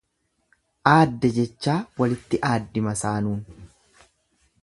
Aadde! 0.91 1.29
Jechaa 1.35 1.75
walitti 2.01 2.41
aaddi 2.51 2.85
masaanuun. 2.89 3.47